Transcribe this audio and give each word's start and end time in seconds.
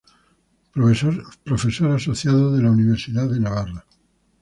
Profesor 1.43 1.91
Asociado 1.91 2.53
de 2.55 2.63
la 2.63 2.71
Universidad 2.71 3.27
de 3.29 3.39
Navarra. 3.39 3.85